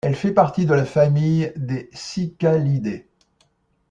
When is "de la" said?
0.65-0.83